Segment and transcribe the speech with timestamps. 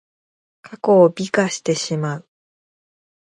[0.63, 2.27] 過去を美化してしまう。